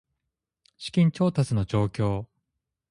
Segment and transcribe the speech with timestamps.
[0.79, 2.25] 資金調達の状況